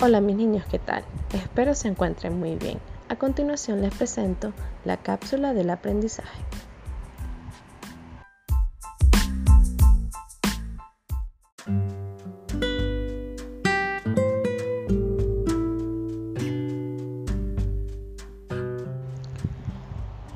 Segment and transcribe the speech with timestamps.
[0.00, 1.02] Hola mis niños, ¿qué tal?
[1.34, 2.78] Espero se encuentren muy bien.
[3.08, 4.52] A continuación les presento
[4.84, 6.40] la cápsula del aprendizaje.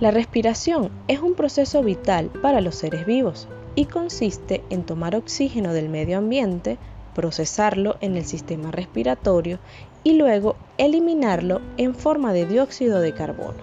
[0.01, 5.73] La respiración es un proceso vital para los seres vivos y consiste en tomar oxígeno
[5.73, 6.79] del medio ambiente
[7.15, 9.59] procesarlo en el sistema respiratorio
[10.05, 13.59] y luego eliminarlo en forma de dióxido de carbono.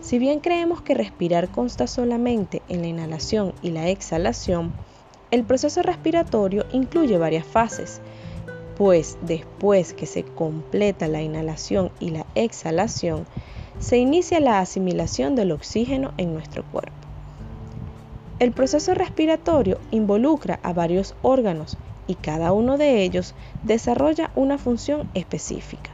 [0.00, 4.72] Si bien creemos que respirar consta solamente en la inhalación y la exhalación,
[5.32, 8.00] el proceso respiratorio incluye varias fases,
[8.76, 13.26] pues después que se completa la inhalación y la exhalación,
[13.80, 16.92] se inicia la asimilación del oxígeno en nuestro cuerpo.
[18.38, 25.06] El proceso respiratorio involucra a varios órganos y cada uno de ellos desarrolla una función
[25.14, 25.90] específica.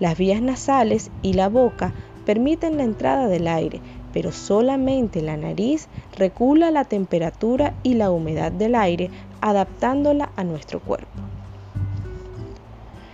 [0.00, 1.92] Las vías nasales y la boca
[2.24, 3.80] permiten la entrada del aire,
[4.12, 10.80] pero solamente la nariz regula la temperatura y la humedad del aire adaptándola a nuestro
[10.80, 11.22] cuerpo.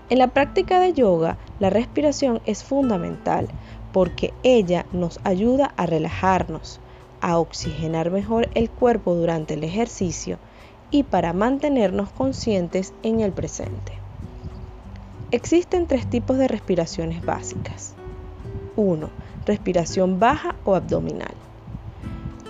[0.09, 3.48] En la práctica de yoga, la respiración es fundamental
[3.92, 6.81] porque ella nos ayuda a relajarnos,
[7.20, 10.39] a oxigenar mejor el cuerpo durante el ejercicio
[10.91, 13.93] y para mantenernos conscientes en el presente.
[15.31, 17.95] Existen tres tipos de respiraciones básicas.
[18.77, 19.09] 1.
[19.47, 21.35] Respiración baja o abdominal.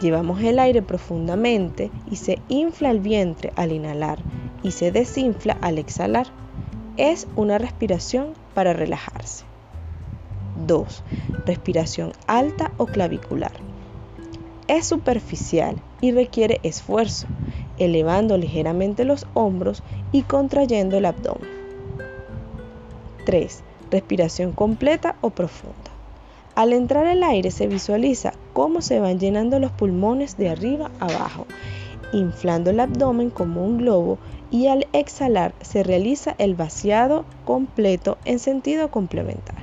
[0.01, 4.19] Llevamos el aire profundamente y se infla el vientre al inhalar
[4.63, 6.29] y se desinfla al exhalar.
[6.97, 9.45] Es una respiración para relajarse.
[10.67, 11.03] 2.
[11.45, 13.53] Respiración alta o clavicular.
[14.69, 17.27] Es superficial y requiere esfuerzo
[17.81, 21.49] elevando ligeramente los hombros y contrayendo el abdomen.
[23.27, 23.63] 3.
[23.91, 25.91] Respiración completa o profunda.
[26.55, 31.47] Al entrar el aire se visualiza cómo se van llenando los pulmones de arriba abajo,
[32.13, 34.19] inflando el abdomen como un globo
[34.51, 39.60] y al exhalar se realiza el vaciado completo en sentido complementario.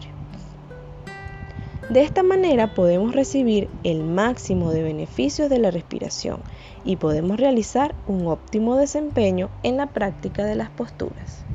[1.89, 6.41] De esta manera podemos recibir el máximo de beneficios de la respiración
[6.83, 11.45] y podemos realizar un óptimo desempeño en la práctica de las posturas.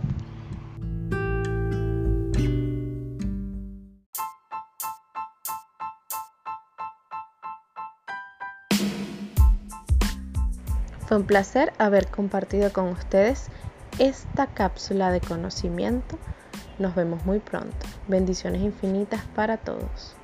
[11.06, 13.48] Fue un placer haber compartido con ustedes
[13.98, 16.16] esta cápsula de conocimiento.
[16.78, 17.76] Nos vemos muy pronto.
[18.08, 20.16] Bendiciones infinitas para todos.